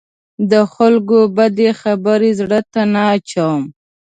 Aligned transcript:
د 0.51 0.53
خلکو 0.73 1.19
بدې 1.37 1.69
خبرې 1.81 2.29
زړه 2.39 2.59
ته 2.71 2.81
نه 2.93 3.01
اچوم. 3.15 3.61